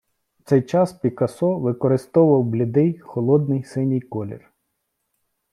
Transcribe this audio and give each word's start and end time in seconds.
В 0.39 0.43
цей 0.43 0.61
час 0.61 0.93
Пікассо 0.93 1.59
використовував 1.59 2.43
блідий, 2.43 2.99
холодний 2.99 3.63
синій 3.63 4.01
колір. 4.01 4.51